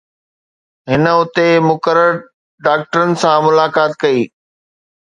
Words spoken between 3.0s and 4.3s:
سان ملاقات ڪئي